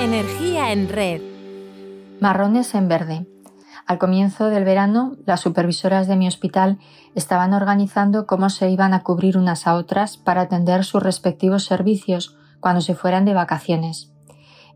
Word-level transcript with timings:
Energía 0.00 0.72
en 0.72 0.88
red. 0.88 1.20
Marrones 2.20 2.74
en 2.74 2.88
verde. 2.88 3.26
Al 3.86 3.98
comienzo 3.98 4.46
del 4.46 4.64
verano, 4.64 5.12
las 5.26 5.40
supervisoras 5.40 6.08
de 6.08 6.16
mi 6.16 6.26
hospital 6.26 6.78
estaban 7.14 7.52
organizando 7.52 8.26
cómo 8.26 8.48
se 8.48 8.70
iban 8.70 8.94
a 8.94 9.02
cubrir 9.02 9.36
unas 9.36 9.66
a 9.66 9.74
otras 9.74 10.16
para 10.16 10.40
atender 10.40 10.86
sus 10.86 11.02
respectivos 11.02 11.64
servicios 11.64 12.38
cuando 12.60 12.80
se 12.80 12.94
fueran 12.94 13.26
de 13.26 13.34
vacaciones. 13.34 14.10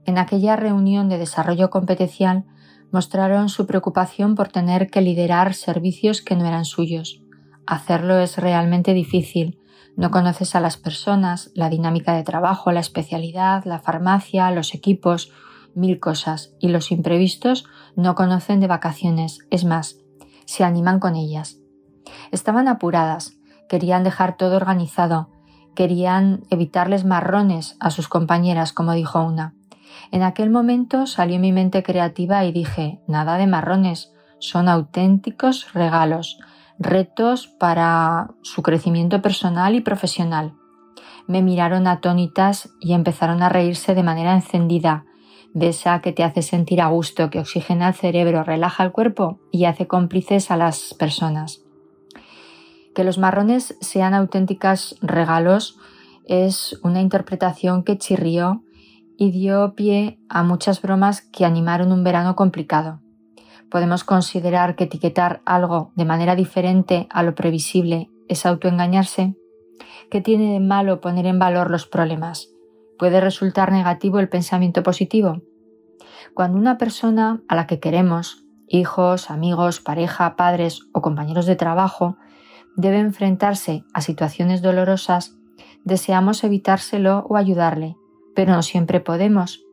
En 0.04 0.18
aquella 0.18 0.56
reunión 0.56 1.08
de 1.08 1.16
desarrollo 1.16 1.70
competencial 1.70 2.44
mostraron 2.92 3.48
su 3.48 3.66
preocupación 3.66 4.34
por 4.34 4.48
tener 4.48 4.90
que 4.90 5.00
liderar 5.00 5.54
servicios 5.54 6.20
que 6.20 6.36
no 6.36 6.44
eran 6.44 6.66
suyos. 6.66 7.22
Hacerlo 7.66 8.18
es 8.18 8.36
realmente 8.36 8.92
difícil. 8.92 9.58
No 9.96 10.10
conoces 10.10 10.54
a 10.54 10.60
las 10.60 10.76
personas, 10.76 11.50
la 11.54 11.70
dinámica 11.70 12.14
de 12.14 12.24
trabajo, 12.24 12.72
la 12.72 12.80
especialidad, 12.80 13.64
la 13.64 13.78
farmacia, 13.78 14.50
los 14.50 14.74
equipos, 14.74 15.30
mil 15.74 16.00
cosas, 16.00 16.54
y 16.60 16.68
los 16.68 16.90
imprevistos 16.90 17.64
no 17.96 18.14
conocen 18.14 18.60
de 18.60 18.66
vacaciones, 18.66 19.38
es 19.50 19.64
más, 19.64 19.98
se 20.46 20.64
animan 20.64 21.00
con 21.00 21.16
ellas. 21.16 21.58
Estaban 22.32 22.68
apuradas, 22.68 23.36
querían 23.68 24.04
dejar 24.04 24.36
todo 24.36 24.56
organizado, 24.56 25.30
querían 25.74 26.42
evitarles 26.50 27.04
marrones 27.04 27.76
a 27.80 27.90
sus 27.90 28.08
compañeras, 28.08 28.72
como 28.72 28.92
dijo 28.92 29.22
una. 29.22 29.54
En 30.10 30.22
aquel 30.22 30.50
momento 30.50 31.06
salió 31.06 31.38
mi 31.38 31.52
mente 31.52 31.82
creativa 31.82 32.44
y 32.44 32.52
dije, 32.52 33.00
nada 33.06 33.36
de 33.36 33.46
marrones, 33.46 34.12
son 34.38 34.68
auténticos 34.68 35.72
regalos, 35.72 36.38
retos 36.78 37.46
para 37.46 38.30
su 38.42 38.62
crecimiento 38.62 39.22
personal 39.22 39.74
y 39.74 39.80
profesional. 39.80 40.54
Me 41.26 41.42
miraron 41.42 41.86
atónitas 41.86 42.70
y 42.80 42.92
empezaron 42.92 43.42
a 43.42 43.48
reírse 43.48 43.94
de 43.94 44.02
manera 44.02 44.34
encendida, 44.34 45.06
de 45.54 45.68
esa 45.68 46.00
que 46.00 46.12
te 46.12 46.24
hace 46.24 46.42
sentir 46.42 46.80
a 46.80 46.88
gusto, 46.88 47.30
que 47.30 47.38
oxigena 47.38 47.88
el 47.88 47.94
cerebro, 47.94 48.42
relaja 48.42 48.82
el 48.82 48.92
cuerpo 48.92 49.38
y 49.52 49.64
hace 49.64 49.86
cómplices 49.86 50.50
a 50.50 50.56
las 50.56 50.94
personas. 50.94 51.62
Que 52.94 53.04
los 53.04 53.18
marrones 53.18 53.76
sean 53.80 54.14
auténticos 54.14 54.98
regalos 55.00 55.78
es 56.26 56.78
una 56.82 57.00
interpretación 57.00 57.84
que 57.84 57.98
chirrió 57.98 58.62
y 59.16 59.30
dio 59.30 59.74
pie 59.74 60.18
a 60.28 60.42
muchas 60.42 60.82
bromas 60.82 61.20
que 61.20 61.44
animaron 61.44 61.92
un 61.92 62.02
verano 62.02 62.34
complicado. 62.34 63.03
Podemos 63.74 64.04
considerar 64.04 64.76
que 64.76 64.84
etiquetar 64.84 65.42
algo 65.44 65.90
de 65.96 66.04
manera 66.04 66.36
diferente 66.36 67.08
a 67.10 67.24
lo 67.24 67.34
previsible 67.34 68.08
es 68.28 68.46
autoengañarse. 68.46 69.34
¿Qué 70.12 70.20
tiene 70.20 70.52
de 70.52 70.60
malo 70.60 71.00
poner 71.00 71.26
en 71.26 71.40
valor 71.40 71.72
los 71.72 71.84
problemas? 71.84 72.52
¿Puede 73.00 73.20
resultar 73.20 73.72
negativo 73.72 74.20
el 74.20 74.28
pensamiento 74.28 74.84
positivo? 74.84 75.42
Cuando 76.34 76.56
una 76.56 76.78
persona 76.78 77.42
a 77.48 77.56
la 77.56 77.66
que 77.66 77.80
queremos, 77.80 78.44
hijos, 78.68 79.28
amigos, 79.28 79.80
pareja, 79.80 80.36
padres 80.36 80.82
o 80.92 81.02
compañeros 81.02 81.46
de 81.46 81.56
trabajo, 81.56 82.16
debe 82.76 83.00
enfrentarse 83.00 83.82
a 83.92 84.02
situaciones 84.02 84.62
dolorosas, 84.62 85.36
deseamos 85.82 86.44
evitárselo 86.44 87.26
o 87.28 87.36
ayudarle, 87.36 87.96
pero 88.36 88.52
no 88.52 88.62
siempre 88.62 89.00
podemos. 89.00 89.64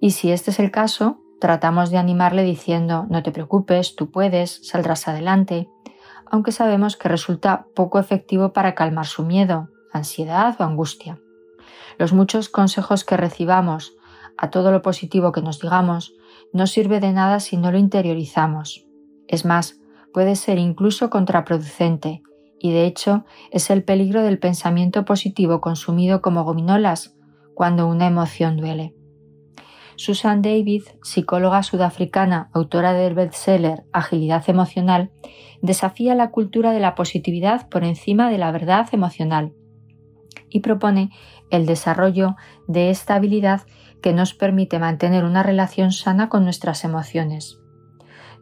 Y 0.00 0.12
si 0.12 0.32
este 0.32 0.50
es 0.50 0.58
el 0.58 0.70
caso, 0.70 1.18
tratamos 1.42 1.90
de 1.90 1.98
animarle 1.98 2.44
diciendo 2.44 3.04
no 3.10 3.24
te 3.24 3.32
preocupes, 3.32 3.96
tú 3.96 4.12
puedes, 4.12 4.60
saldrás 4.62 5.08
adelante, 5.08 5.68
aunque 6.30 6.52
sabemos 6.52 6.96
que 6.96 7.08
resulta 7.08 7.66
poco 7.74 7.98
efectivo 7.98 8.52
para 8.52 8.76
calmar 8.76 9.06
su 9.06 9.24
miedo, 9.24 9.68
ansiedad 9.92 10.54
o 10.60 10.62
angustia. 10.62 11.18
Los 11.98 12.12
muchos 12.12 12.48
consejos 12.48 13.02
que 13.02 13.16
recibamos, 13.16 13.96
a 14.38 14.50
todo 14.50 14.70
lo 14.70 14.82
positivo 14.82 15.32
que 15.32 15.42
nos 15.42 15.58
digamos, 15.58 16.14
no 16.52 16.68
sirve 16.68 17.00
de 17.00 17.12
nada 17.12 17.40
si 17.40 17.56
no 17.56 17.72
lo 17.72 17.78
interiorizamos. 17.78 18.86
Es 19.26 19.44
más, 19.44 19.80
puede 20.14 20.36
ser 20.36 20.58
incluso 20.58 21.10
contraproducente, 21.10 22.22
y 22.60 22.70
de 22.70 22.86
hecho 22.86 23.24
es 23.50 23.68
el 23.68 23.82
peligro 23.82 24.22
del 24.22 24.38
pensamiento 24.38 25.04
positivo 25.04 25.60
consumido 25.60 26.22
como 26.22 26.44
gominolas 26.44 27.16
cuando 27.56 27.88
una 27.88 28.06
emoción 28.06 28.56
duele. 28.56 28.94
Susan 30.02 30.42
David, 30.42 30.82
psicóloga 31.04 31.62
sudafricana, 31.62 32.50
autora 32.52 32.92
del 32.92 33.14
bestseller 33.14 33.84
Agilidad 33.92 34.42
emocional, 34.50 35.12
desafía 35.60 36.16
la 36.16 36.32
cultura 36.32 36.72
de 36.72 36.80
la 36.80 36.96
positividad 36.96 37.68
por 37.68 37.84
encima 37.84 38.28
de 38.28 38.36
la 38.36 38.50
verdad 38.50 38.88
emocional 38.90 39.52
y 40.48 40.58
propone 40.58 41.10
el 41.52 41.66
desarrollo 41.66 42.34
de 42.66 42.90
esta 42.90 43.14
habilidad 43.14 43.60
que 44.02 44.12
nos 44.12 44.34
permite 44.34 44.80
mantener 44.80 45.22
una 45.24 45.44
relación 45.44 45.92
sana 45.92 46.28
con 46.28 46.42
nuestras 46.42 46.82
emociones. 46.82 47.60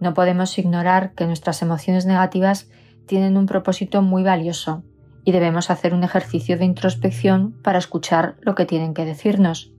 No 0.00 0.14
podemos 0.14 0.58
ignorar 0.58 1.12
que 1.12 1.26
nuestras 1.26 1.60
emociones 1.60 2.06
negativas 2.06 2.70
tienen 3.04 3.36
un 3.36 3.44
propósito 3.44 4.00
muy 4.00 4.22
valioso 4.22 4.82
y 5.26 5.32
debemos 5.32 5.68
hacer 5.68 5.92
un 5.92 6.04
ejercicio 6.04 6.56
de 6.56 6.64
introspección 6.64 7.52
para 7.62 7.78
escuchar 7.78 8.36
lo 8.40 8.54
que 8.54 8.64
tienen 8.64 8.94
que 8.94 9.04
decirnos. 9.04 9.74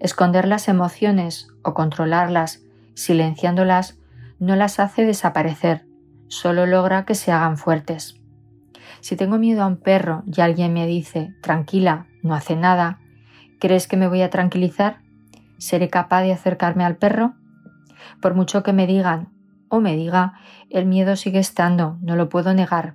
Esconder 0.00 0.46
las 0.46 0.68
emociones 0.68 1.48
o 1.62 1.74
controlarlas, 1.74 2.62
silenciándolas, 2.94 3.98
no 4.38 4.56
las 4.56 4.80
hace 4.80 5.04
desaparecer, 5.04 5.86
solo 6.28 6.66
logra 6.66 7.04
que 7.04 7.14
se 7.14 7.32
hagan 7.32 7.56
fuertes. 7.56 8.20
Si 9.00 9.16
tengo 9.16 9.38
miedo 9.38 9.62
a 9.62 9.66
un 9.66 9.76
perro 9.76 10.22
y 10.26 10.40
alguien 10.40 10.72
me 10.72 10.86
dice, 10.86 11.34
tranquila, 11.42 12.06
no 12.22 12.34
hace 12.34 12.56
nada, 12.56 12.98
¿crees 13.60 13.86
que 13.86 13.96
me 13.96 14.08
voy 14.08 14.22
a 14.22 14.30
tranquilizar? 14.30 15.00
¿Seré 15.58 15.88
capaz 15.88 16.22
de 16.22 16.32
acercarme 16.32 16.84
al 16.84 16.96
perro? 16.96 17.34
Por 18.20 18.34
mucho 18.34 18.62
que 18.62 18.72
me 18.72 18.86
digan 18.86 19.30
o 19.68 19.80
me 19.80 19.96
diga, 19.96 20.34
el 20.70 20.86
miedo 20.86 21.16
sigue 21.16 21.38
estando, 21.38 21.98
no 22.00 22.16
lo 22.16 22.28
puedo 22.28 22.54
negar. 22.54 22.94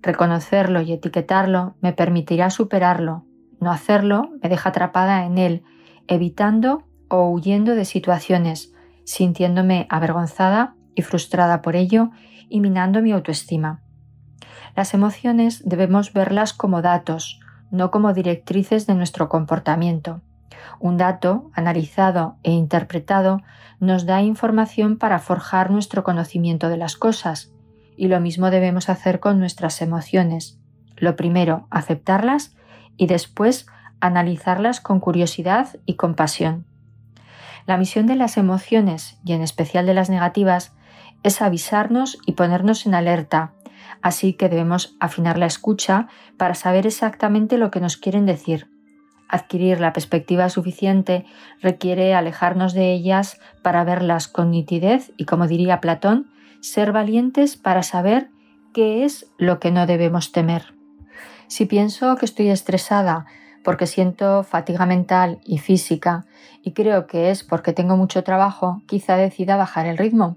Reconocerlo 0.00 0.80
y 0.80 0.92
etiquetarlo 0.92 1.76
me 1.80 1.92
permitirá 1.92 2.50
superarlo. 2.50 3.24
No 3.60 3.70
hacerlo 3.70 4.30
me 4.42 4.48
deja 4.48 4.70
atrapada 4.70 5.24
en 5.24 5.38
él, 5.38 5.64
evitando 6.08 6.84
o 7.08 7.28
huyendo 7.28 7.74
de 7.74 7.84
situaciones, 7.84 8.72
sintiéndome 9.04 9.86
avergonzada 9.90 10.74
y 10.94 11.02
frustrada 11.02 11.62
por 11.62 11.76
ello 11.76 12.10
y 12.48 12.60
minando 12.60 13.02
mi 13.02 13.12
autoestima. 13.12 13.82
Las 14.74 14.94
emociones 14.94 15.62
debemos 15.64 16.12
verlas 16.12 16.52
como 16.52 16.82
datos, 16.82 17.40
no 17.70 17.90
como 17.90 18.12
directrices 18.12 18.86
de 18.86 18.94
nuestro 18.94 19.28
comportamiento. 19.28 20.22
Un 20.78 20.96
dato, 20.96 21.50
analizado 21.54 22.36
e 22.42 22.52
interpretado, 22.52 23.42
nos 23.80 24.06
da 24.06 24.22
información 24.22 24.96
para 24.96 25.18
forjar 25.18 25.70
nuestro 25.70 26.04
conocimiento 26.04 26.68
de 26.68 26.76
las 26.76 26.96
cosas, 26.96 27.52
y 27.96 28.08
lo 28.08 28.20
mismo 28.20 28.50
debemos 28.50 28.88
hacer 28.88 29.20
con 29.20 29.38
nuestras 29.38 29.82
emociones. 29.82 30.58
Lo 30.96 31.16
primero, 31.16 31.66
aceptarlas 31.70 32.54
y 32.96 33.06
después 33.06 33.66
analizarlas 34.02 34.80
con 34.80 34.98
curiosidad 34.98 35.76
y 35.86 35.94
compasión. 35.94 36.66
La 37.66 37.76
misión 37.76 38.06
de 38.08 38.16
las 38.16 38.36
emociones, 38.36 39.16
y 39.24 39.32
en 39.32 39.42
especial 39.42 39.86
de 39.86 39.94
las 39.94 40.10
negativas, 40.10 40.74
es 41.22 41.40
avisarnos 41.40 42.18
y 42.26 42.32
ponernos 42.32 42.84
en 42.84 42.96
alerta, 42.96 43.52
así 44.02 44.32
que 44.32 44.48
debemos 44.48 44.96
afinar 44.98 45.38
la 45.38 45.46
escucha 45.46 46.08
para 46.36 46.56
saber 46.56 46.84
exactamente 46.84 47.58
lo 47.58 47.70
que 47.70 47.80
nos 47.80 47.96
quieren 47.96 48.26
decir. 48.26 48.68
Adquirir 49.28 49.78
la 49.80 49.92
perspectiva 49.92 50.48
suficiente 50.48 51.24
requiere 51.60 52.12
alejarnos 52.12 52.74
de 52.74 52.92
ellas 52.92 53.40
para 53.62 53.84
verlas 53.84 54.26
con 54.26 54.50
nitidez 54.50 55.12
y, 55.16 55.26
como 55.26 55.46
diría 55.46 55.80
Platón, 55.80 56.28
ser 56.60 56.90
valientes 56.90 57.56
para 57.56 57.84
saber 57.84 58.30
qué 58.74 59.04
es 59.04 59.30
lo 59.38 59.60
que 59.60 59.70
no 59.70 59.86
debemos 59.86 60.32
temer. 60.32 60.74
Si 61.46 61.66
pienso 61.66 62.16
que 62.16 62.24
estoy 62.24 62.48
estresada 62.48 63.26
porque 63.64 63.86
siento 63.86 64.42
fatiga 64.42 64.86
mental 64.86 65.40
y 65.44 65.58
física 65.58 66.24
y 66.62 66.72
creo 66.72 67.06
que 67.06 67.30
es 67.30 67.44
porque 67.44 67.72
tengo 67.72 67.96
mucho 67.96 68.24
trabajo, 68.24 68.82
quizá 68.86 69.16
decida 69.16 69.56
bajar 69.56 69.86
el 69.86 69.98
ritmo. 69.98 70.36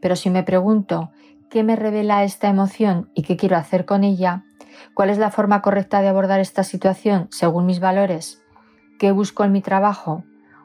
Pero 0.00 0.16
si 0.16 0.30
me 0.30 0.42
pregunto 0.42 1.10
qué 1.50 1.62
me 1.62 1.76
revela 1.76 2.24
esta 2.24 2.48
emoción 2.48 3.10
y 3.14 3.22
qué 3.22 3.36
quiero 3.36 3.56
hacer 3.56 3.84
con 3.84 4.04
ella, 4.04 4.44
cuál 4.94 5.10
es 5.10 5.18
la 5.18 5.30
forma 5.30 5.62
correcta 5.62 6.00
de 6.00 6.08
abordar 6.08 6.40
esta 6.40 6.64
situación 6.64 7.28
según 7.30 7.66
mis 7.66 7.80
valores, 7.80 8.42
qué 8.98 9.12
busco 9.12 9.44
en 9.44 9.52
mi 9.52 9.60
trabajo 9.60 10.24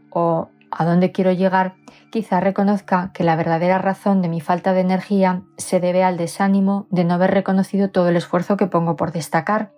o 0.09 0.49
a 0.71 0.85
dónde 0.85 1.11
quiero 1.11 1.31
llegar, 1.31 1.75
quizá 2.11 2.39
reconozca 2.39 3.11
que 3.13 3.23
la 3.23 3.35
verdadera 3.35 3.77
razón 3.77 4.21
de 4.21 4.29
mi 4.29 4.41
falta 4.41 4.73
de 4.73 4.81
energía 4.81 5.43
se 5.57 5.79
debe 5.79 6.03
al 6.03 6.17
desánimo 6.17 6.85
de 6.89 7.05
no 7.05 7.13
haber 7.13 7.31
reconocido 7.31 7.89
todo 7.89 8.09
el 8.09 8.17
esfuerzo 8.17 8.57
que 8.57 8.67
pongo 8.67 8.95
por 8.95 9.11
destacar. 9.11 9.71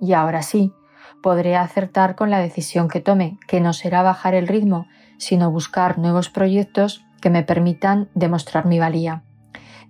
Y 0.00 0.14
ahora 0.14 0.42
sí, 0.42 0.72
podré 1.22 1.56
acertar 1.56 2.14
con 2.14 2.30
la 2.30 2.40
decisión 2.40 2.88
que 2.88 3.00
tome, 3.00 3.38
que 3.46 3.60
no 3.60 3.72
será 3.72 4.02
bajar 4.02 4.34
el 4.34 4.48
ritmo, 4.48 4.86
sino 5.16 5.50
buscar 5.50 5.98
nuevos 5.98 6.28
proyectos 6.28 7.04
que 7.20 7.30
me 7.30 7.42
permitan 7.42 8.08
demostrar 8.14 8.66
mi 8.66 8.78
valía. 8.78 9.22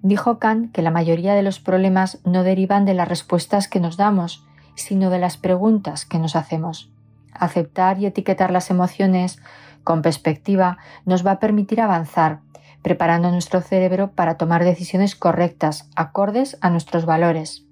Dijo 0.03 0.39
Kant 0.39 0.73
que 0.73 0.83
la 0.83 0.91
mayoría 0.91 1.35
de 1.35 1.43
los 1.43 1.59
problemas 1.59 2.21
no 2.25 2.43
derivan 2.43 2.85
de 2.85 2.95
las 2.95 3.09
respuestas 3.09 3.69
que 3.69 3.81
nos 3.81 3.97
damos, 3.97 4.45
sino 4.75 5.11
de 5.11 5.19
las 5.19 5.37
preguntas 5.37 6.05
que 6.05 6.19
nos 6.19 6.37
hacemos. 6.37 6.91
Aceptar 7.33 7.99
y 7.99 8.07
etiquetar 8.07 8.51
las 8.51 8.71
emociones 8.71 9.41
con 9.85 10.03
perspectiva, 10.03 10.79
nos 11.05 11.27
va 11.27 11.33
a 11.33 11.41
permitir 11.41 11.81
avanzar, 11.81 12.41
preparando 12.83 13.31
nuestro 13.31 13.61
cerebro 13.61 14.13
para 14.13 14.37
tomar 14.37 14.65
decisiones 14.65 15.17
correctas, 15.17 15.89
acordes 15.97 16.59
a 16.61 16.71
nuestros 16.71 17.05
valores. 17.05 17.65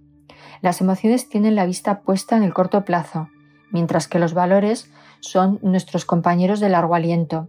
Las 0.60 0.80
emociones 0.80 1.28
tienen 1.28 1.54
la 1.54 1.66
vista 1.66 2.00
puesta 2.00 2.36
en 2.36 2.42
el 2.42 2.52
corto 2.52 2.84
plazo, 2.84 3.28
mientras 3.70 4.08
que 4.08 4.19
los 4.19 4.34
valores 4.34 4.90
son 5.20 5.58
nuestros 5.62 6.05
compañeros 6.05 6.61
de 6.61 6.69
largo 6.69 6.94
aliento. 6.94 7.49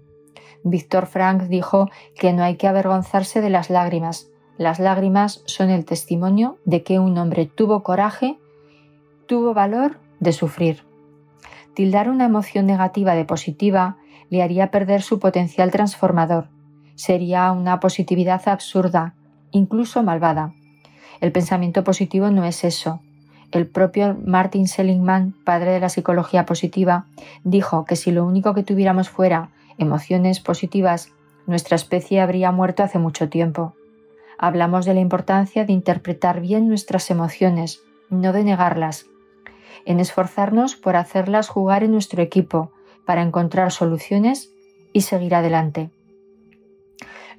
Víctor 0.63 1.07
Frank 1.07 1.43
dijo 1.43 1.89
que 2.15 2.33
no 2.33 2.43
hay 2.43 2.55
que 2.55 2.67
avergonzarse 2.67 3.41
de 3.41 3.49
las 3.49 3.69
lágrimas. 3.69 4.29
Las 4.57 4.79
lágrimas 4.79 5.41
son 5.45 5.69
el 5.69 5.85
testimonio 5.85 6.57
de 6.65 6.83
que 6.83 6.99
un 6.99 7.17
hombre 7.17 7.45
tuvo 7.47 7.83
coraje, 7.83 8.37
tuvo 9.25 9.53
valor 9.53 9.99
de 10.19 10.33
sufrir. 10.33 10.83
Tildar 11.73 12.09
una 12.09 12.25
emoción 12.25 12.65
negativa 12.65 13.15
de 13.15 13.25
positiva 13.25 13.97
le 14.29 14.43
haría 14.43 14.71
perder 14.71 15.01
su 15.01 15.19
potencial 15.19 15.71
transformador. 15.71 16.49
Sería 16.95 17.51
una 17.51 17.79
positividad 17.79 18.47
absurda, 18.47 19.15
incluso 19.51 20.03
malvada. 20.03 20.53
El 21.21 21.31
pensamiento 21.31 21.83
positivo 21.83 22.29
no 22.29 22.45
es 22.45 22.63
eso. 22.63 23.01
El 23.51 23.67
propio 23.67 24.17
Martin 24.25 24.67
Seligman, 24.67 25.33
padre 25.43 25.71
de 25.71 25.81
la 25.81 25.89
psicología 25.89 26.45
positiva, 26.45 27.05
dijo 27.43 27.83
que 27.83 27.97
si 27.97 28.11
lo 28.11 28.25
único 28.25 28.53
que 28.53 28.63
tuviéramos 28.63 29.09
fuera 29.09 29.49
emociones 29.77 30.39
positivas, 30.39 31.11
nuestra 31.47 31.75
especie 31.75 32.21
habría 32.21 32.51
muerto 32.51 32.83
hace 32.83 32.97
mucho 32.97 33.27
tiempo. 33.27 33.73
Hablamos 34.37 34.85
de 34.85 34.93
la 34.93 35.01
importancia 35.01 35.65
de 35.65 35.73
interpretar 35.73 36.39
bien 36.39 36.67
nuestras 36.67 37.11
emociones, 37.11 37.81
no 38.09 38.31
de 38.31 38.43
negarlas, 38.43 39.05
en 39.85 39.99
esforzarnos 39.99 40.75
por 40.75 40.95
hacerlas 40.95 41.49
jugar 41.49 41.83
en 41.83 41.91
nuestro 41.91 42.21
equipo, 42.21 42.71
para 43.05 43.21
encontrar 43.21 43.71
soluciones 43.71 44.53
y 44.93 45.01
seguir 45.01 45.35
adelante. 45.35 45.89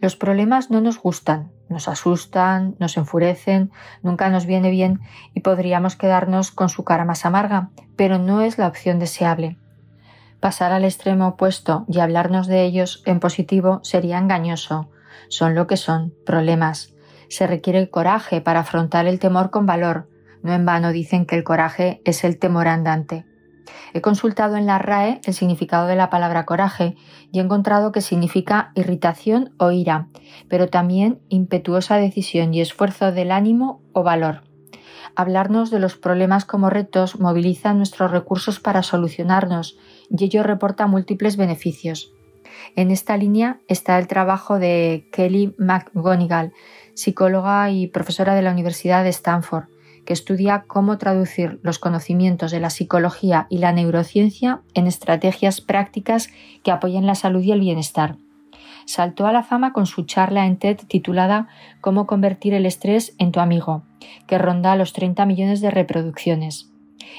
Los 0.01 0.17
problemas 0.17 0.71
no 0.71 0.81
nos 0.81 1.01
gustan, 1.01 1.53
nos 1.73 1.89
asustan, 1.89 2.77
nos 2.79 2.97
enfurecen, 2.97 3.73
nunca 4.03 4.29
nos 4.31 4.47
viene 4.47 4.71
bien 4.71 5.01
y 5.35 5.41
podríamos 5.41 5.97
quedarnos 5.97 6.53
con 6.53 6.69
su 6.69 6.85
cara 6.85 7.05
más 7.05 7.25
amarga, 7.27 7.71
pero 7.97 8.19
no 8.19 8.41
es 8.43 8.59
la 8.59 8.69
opción 8.69 8.99
deseable. 8.99 9.57
Pasar 10.41 10.73
al 10.73 10.85
extremo 10.85 11.29
opuesto 11.29 11.85
y 11.89 12.01
hablarnos 12.01 12.47
de 12.47 12.63
ellos 12.63 13.03
en 13.07 13.21
positivo 13.21 13.81
sería 13.83 14.19
engañoso. 14.19 14.91
Son 15.29 15.55
lo 15.55 15.67
que 15.67 15.77
son, 15.77 16.13
problemas. 16.27 16.95
Se 17.29 17.47
requiere 17.47 17.89
coraje 17.89 18.41
para 18.41 18.61
afrontar 18.61 19.07
el 19.07 19.19
temor 19.19 19.51
con 19.51 19.67
valor. 19.67 20.09
No 20.43 20.53
en 20.53 20.67
vano 20.67 20.93
dicen 20.93 21.27
que 21.27 21.37
el 21.37 21.45
coraje 21.45 22.03
es 22.05 22.25
el 22.25 22.39
temor 22.39 22.69
andante. 22.69 23.25
He 23.95 24.01
consultado 24.01 24.57
en 24.57 24.67
la 24.67 24.79
RAE 24.79 25.21
el 25.25 25.35
significado 25.35 25.87
de 25.87 25.97
la 25.97 26.11
palabra 26.11 26.47
coraje 26.47 26.97
y 27.31 27.39
he 27.39 27.43
encontrado 27.43 27.93
que 27.93 28.01
significa 28.01 28.73
irritación 28.75 29.55
o 29.59 29.71
ira, 29.71 30.09
pero 30.49 30.69
también 30.69 31.21
impetuosa 31.29 31.97
decisión 31.97 32.55
y 32.55 32.61
esfuerzo 32.61 33.13
del 33.13 33.31
ánimo 33.31 33.81
o 33.93 34.03
valor. 34.03 34.43
Hablarnos 35.15 35.71
de 35.71 35.79
los 35.79 35.97
problemas 35.97 36.45
como 36.45 36.71
retos 36.71 37.21
moviliza 37.21 37.75
nuestros 37.75 38.11
recursos 38.11 38.61
para 38.61 38.83
solucionarnos 38.83 39.77
y 40.09 40.25
ello 40.25 40.43
reporta 40.43 40.87
múltiples 40.87 41.37
beneficios. 41.37 42.13
En 42.77 42.91
esta 42.91 43.17
línea 43.17 43.61
está 43.69 43.99
el 43.99 44.07
trabajo 44.07 44.59
de 44.59 45.09
Kelly 45.13 45.55
McGonigal, 45.59 46.53
psicóloga 46.95 47.71
y 47.71 47.89
profesora 47.89 48.35
de 48.35 48.43
la 48.43 48.53
Universidad 48.53 49.05
de 49.05 49.11
Stanford, 49.11 49.65
que 50.05 50.13
estudia 50.13 50.65
cómo 50.67 50.99
traducir 50.99 51.61
los 51.63 51.79
conocimientos 51.79 52.51
de 52.51 52.61
la 52.61 52.71
psicología 52.71 53.47
y 53.51 53.59
la 53.59 53.73
neurociencia 53.73 54.61
en 54.75 54.87
estrategias 54.87 55.61
prácticas 55.61 56.29
que 56.63 56.71
apoyen 56.71 57.07
la 57.07 57.15
salud 57.15 57.43
y 57.43 57.53
el 57.53 57.61
bienestar. 57.61 58.17
Saltó 58.85 59.27
a 59.27 59.33
la 59.33 59.43
fama 59.43 59.73
con 59.73 59.87
su 59.87 60.05
charla 60.05 60.47
en 60.47 60.57
TED 60.57 60.79
titulada 60.89 61.49
Cómo 61.81 62.07
convertir 62.07 62.53
el 62.55 62.67
estrés 62.67 63.15
en 63.19 63.31
tu 63.31 63.41
amigo, 63.41 63.85
que 64.27 64.39
ronda 64.39 64.77
los 64.77 64.93
30 64.93 65.25
millones 65.27 65.61
de 65.61 65.71
reproducciones. 65.71 66.71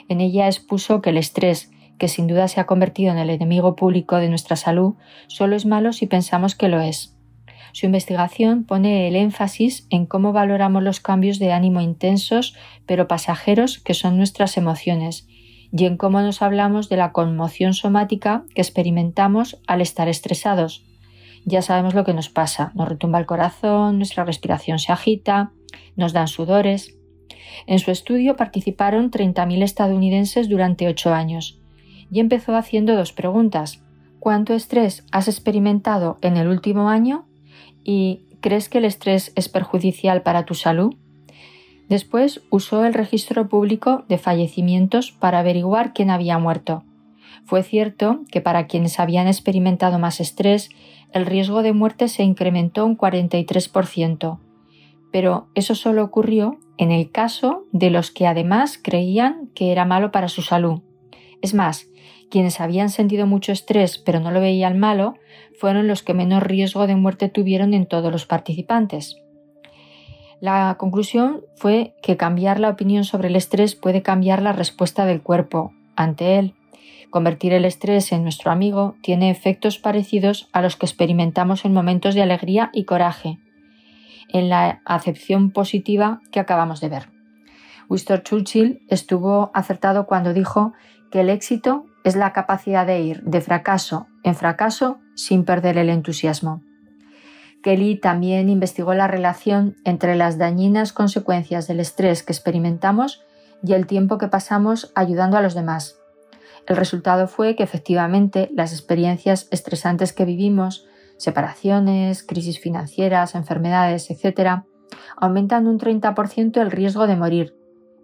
En 0.10 0.20
ella 0.20 0.48
expuso 0.48 1.02
que 1.02 1.12
el 1.12 1.18
estrés, 1.18 1.72
que 1.98 2.08
sin 2.08 2.28
duda 2.28 2.48
se 2.48 2.60
ha 2.60 2.66
convertido 2.66 3.12
en 3.12 3.18
el 3.18 3.30
enemigo 3.30 3.76
público 3.76 4.18
de 4.18 4.30
nuestra 4.30 4.56
salud, 4.56 4.96
solo 5.28 5.56
es 5.56 5.66
malo 5.66 5.94
si 5.94 6.06
pensamos 6.06 6.56
que 6.56 6.68
lo 6.68 6.82
es. 6.82 7.16
Su 7.74 7.88
investigación 7.88 8.66
pone 8.66 9.08
el 9.08 9.16
énfasis 9.16 9.88
en 9.90 10.06
cómo 10.06 10.32
valoramos 10.32 10.84
los 10.84 11.00
cambios 11.00 11.40
de 11.40 11.52
ánimo 11.52 11.82
intensos 11.82 12.56
pero 12.86 13.08
pasajeros 13.08 13.80
que 13.80 13.96
son 13.96 14.16
nuestras 14.16 14.58
emociones 14.58 15.28
y 15.76 15.86
en 15.86 15.98
cómo 15.98 16.22
nos 16.22 16.44
hablamos 16.44 16.88
de 16.88 16.98
la 16.98 17.12
conmoción 17.12 17.74
somática 17.74 18.44
que 18.54 18.62
experimentamos 18.62 19.60
al 19.66 19.82
estar 19.82 20.08
estresados. 20.08 20.86
Ya 21.46 21.64
sabemos 21.64 21.96
lo 21.96 22.06
que 22.06 22.14
nos 22.14 22.30
pasa, 22.30 22.72
nos 22.76 22.88
retumba 22.88 23.18
el 23.18 23.26
corazón, 23.26 23.98
nuestra 23.98 24.24
respiración 24.24 24.78
se 24.78 24.92
agita, 24.92 25.52
nos 25.96 26.14
dan 26.14 26.28
sudores. 26.28 26.96
En 27.66 27.80
su 27.80 27.90
estudio 27.90 28.36
participaron 28.36 29.10
30.000 29.10 29.64
estadounidenses 29.64 30.48
durante 30.48 30.88
ocho 30.88 31.12
años 31.12 31.60
y 32.12 32.20
empezó 32.20 32.56
haciendo 32.56 32.96
dos 32.96 33.14
preguntas. 33.14 33.82
¿Cuánto 34.20 34.54
estrés 34.54 35.08
has 35.12 35.28
experimentado 35.28 36.20
en 36.22 36.38
el 36.38 36.48
último 36.48 36.88
año? 36.88 37.26
¿Y 37.84 38.26
crees 38.42 38.70
que 38.70 38.78
el 38.80 38.86
estrés 38.86 39.32
es 39.36 39.50
perjudicial 39.50 40.22
para 40.22 40.46
tu 40.46 40.54
salud? 40.54 40.96
Después 41.90 42.42
usó 42.50 42.86
el 42.86 42.94
registro 42.94 43.50
público 43.50 44.06
de 44.08 44.18
fallecimientos 44.18 45.12
para 45.12 45.40
averiguar 45.40 45.94
quién 45.94 46.10
había 46.10 46.40
muerto. 46.40 46.84
Fue 47.46 47.62
cierto 47.62 48.22
que 48.32 48.42
para 48.42 48.68
quienes 48.68 49.00
habían 49.00 49.28
experimentado 49.28 50.00
más 50.00 50.20
estrés, 50.20 50.70
el 51.12 51.26
riesgo 51.26 51.62
de 51.62 51.74
muerte 51.74 52.08
se 52.08 52.24
incrementó 52.24 52.86
un 52.86 52.98
43%, 52.98 54.40
pero 55.12 55.48
eso 55.54 55.76
solo 55.76 56.04
ocurrió 56.04 56.58
en 56.78 56.92
el 56.92 57.12
caso 57.12 57.66
de 57.72 57.90
los 57.90 58.12
que 58.12 58.26
además 58.26 58.80
creían 58.82 59.50
que 59.54 59.72
era 59.72 59.86
malo 59.86 60.12
para 60.12 60.30
su 60.30 60.42
salud. 60.42 60.82
Es 61.42 61.54
más, 61.54 61.88
quienes 62.34 62.60
habían 62.60 62.90
sentido 62.90 63.28
mucho 63.28 63.52
estrés 63.52 64.00
pero 64.00 64.20
no 64.20 64.32
lo 64.32 64.42
veían 64.42 64.80
malo 64.80 65.14
fueron 65.60 65.88
los 65.88 66.02
que 66.02 66.16
menos 66.16 66.42
riesgo 66.42 66.88
de 66.88 66.96
muerte 66.96 67.30
tuvieron 67.30 67.76
en 67.76 67.86
todos 67.86 68.12
los 68.12 68.26
participantes. 68.26 69.18
La 70.40 70.76
conclusión 70.80 71.42
fue 71.56 71.94
que 72.02 72.18
cambiar 72.18 72.60
la 72.60 72.70
opinión 72.70 73.04
sobre 73.04 73.28
el 73.28 73.36
estrés 73.36 73.76
puede 73.76 74.02
cambiar 74.02 74.42
la 74.42 74.52
respuesta 74.52 75.06
del 75.06 75.22
cuerpo 75.22 75.74
ante 75.96 76.40
él. 76.40 76.56
Convertir 77.12 77.54
el 77.54 77.66
estrés 77.66 78.12
en 78.12 78.24
nuestro 78.24 78.50
amigo 78.50 78.96
tiene 79.04 79.30
efectos 79.30 79.78
parecidos 79.78 80.50
a 80.54 80.64
los 80.64 80.76
que 80.76 80.88
experimentamos 80.88 81.66
en 81.66 81.74
momentos 81.74 82.16
de 82.16 82.24
alegría 82.24 82.72
y 82.74 82.86
coraje, 82.86 83.38
en 84.30 84.50
la 84.50 84.82
acepción 84.86 85.52
positiva 85.52 86.20
que 86.32 86.40
acabamos 86.40 86.82
de 86.82 86.90
ver. 86.90 87.10
Winston 87.90 88.24
Churchill 88.24 88.82
estuvo 88.90 89.52
acertado 89.54 90.08
cuando 90.08 90.34
dijo 90.34 90.74
que 91.12 91.22
el 91.22 91.30
éxito 91.30 91.86
es 92.04 92.16
la 92.16 92.34
capacidad 92.34 92.86
de 92.86 93.02
ir 93.02 93.24
de 93.24 93.42
fracaso 93.42 94.08
en 94.24 94.36
fracaso 94.36 95.00
sin 95.16 95.46
perder 95.46 95.78
el 95.78 95.90
entusiasmo. 95.90 96.62
Kelly 97.62 97.96
también 97.96 98.50
investigó 98.50 98.94
la 98.94 99.08
relación 99.08 99.78
entre 99.86 100.16
las 100.16 100.38
dañinas 100.38 100.92
consecuencias 100.92 101.68
del 101.68 101.80
estrés 101.80 102.22
que 102.22 102.34
experimentamos 102.34 103.24
y 103.64 103.74
el 103.74 103.88
tiempo 103.88 104.18
que 104.18 104.28
pasamos 104.28 104.92
ayudando 104.96 105.38
a 105.38 105.42
los 105.42 105.54
demás. 105.54 105.98
El 106.68 106.76
resultado 106.76 107.28
fue 107.28 107.56
que 107.56 107.64
efectivamente 107.64 108.50
las 108.54 108.74
experiencias 108.74 109.48
estresantes 109.52 110.12
que 110.12 110.26
vivimos, 110.26 110.86
separaciones, 111.18 112.24
crisis 112.24 112.60
financieras, 112.60 113.36
enfermedades, 113.36 114.12
etc., 114.12 114.64
aumentan 115.16 115.68
un 115.68 115.80
30% 115.80 116.62
el 116.62 116.72
riesgo 116.72 117.08
de 117.08 117.16
morir, 117.16 117.56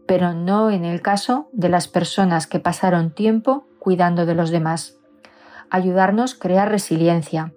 pero 0.09 0.33
no 0.33 0.71
en 0.71 0.85
el 0.85 1.03
caso 1.03 1.49
de 1.51 1.69
las 1.69 1.87
personas 1.87 2.47
que 2.47 2.59
pasaron 2.59 3.13
tiempo 3.13 3.67
cuidando 3.77 4.25
de 4.25 4.33
los 4.33 4.49
demás. 4.49 4.97
Ayudarnos 5.69 6.33
crea 6.33 6.65
resiliencia. 6.65 7.53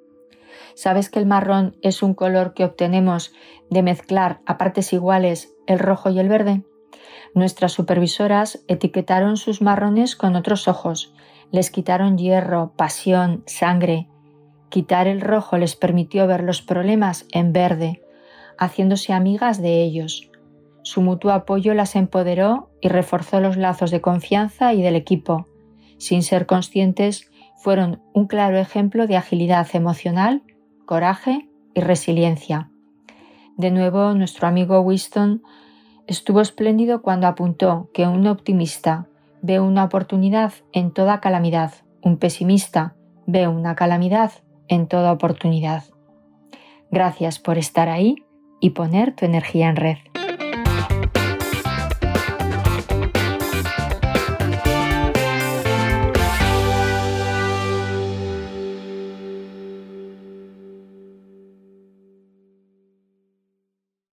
¿Sabes 0.74 1.08
que 1.08 1.18
el 1.18 1.24
marrón 1.24 1.78
es 1.80 2.02
un 2.02 2.12
color 2.12 2.52
que 2.52 2.66
obtenemos 2.66 3.32
de 3.70 3.82
mezclar 3.82 4.42
a 4.44 4.58
partes 4.58 4.92
iguales 4.92 5.54
el 5.66 5.78
rojo 5.78 6.10
y 6.10 6.18
el 6.18 6.28
verde? 6.28 6.62
Nuestras 7.34 7.72
supervisoras 7.72 8.62
etiquetaron 8.68 9.38
sus 9.38 9.62
marrones 9.62 10.14
con 10.14 10.36
otros 10.36 10.68
ojos, 10.68 11.14
les 11.52 11.70
quitaron 11.70 12.18
hierro, 12.18 12.74
pasión, 12.76 13.44
sangre. 13.46 14.10
Quitar 14.68 15.06
el 15.08 15.22
rojo 15.22 15.56
les 15.56 15.74
permitió 15.74 16.26
ver 16.26 16.42
los 16.42 16.60
problemas 16.60 17.24
en 17.32 17.54
verde, 17.54 18.02
haciéndose 18.58 19.14
amigas 19.14 19.62
de 19.62 19.82
ellos. 19.82 20.28
Su 20.82 21.00
mutuo 21.02 21.32
apoyo 21.32 21.74
las 21.74 21.96
empoderó 21.96 22.70
y 22.80 22.88
reforzó 22.88 23.40
los 23.40 23.56
lazos 23.56 23.90
de 23.90 24.00
confianza 24.00 24.74
y 24.74 24.82
del 24.82 24.96
equipo 24.96 25.46
sin 26.02 26.24
ser 26.24 26.46
conscientes, 26.46 27.30
fueron 27.54 28.02
un 28.12 28.26
claro 28.26 28.58
ejemplo 28.58 29.06
de 29.06 29.16
agilidad 29.16 29.68
emocional, 29.72 30.42
coraje 30.84 31.48
y 31.74 31.80
resiliencia. 31.80 32.72
De 33.56 33.70
nuevo, 33.70 34.12
nuestro 34.12 34.48
amigo 34.48 34.80
Winston 34.80 35.44
estuvo 36.08 36.40
espléndido 36.40 37.02
cuando 37.02 37.28
apuntó 37.28 37.88
que 37.94 38.08
un 38.08 38.26
optimista 38.26 39.06
ve 39.42 39.60
una 39.60 39.84
oportunidad 39.84 40.52
en 40.72 40.90
toda 40.90 41.20
calamidad, 41.20 41.72
un 42.02 42.16
pesimista 42.16 42.96
ve 43.28 43.46
una 43.46 43.76
calamidad 43.76 44.32
en 44.66 44.88
toda 44.88 45.12
oportunidad. 45.12 45.84
Gracias 46.90 47.38
por 47.38 47.58
estar 47.58 47.88
ahí 47.88 48.16
y 48.60 48.70
poner 48.70 49.14
tu 49.14 49.24
energía 49.24 49.68
en 49.68 49.76
red. 49.76 50.11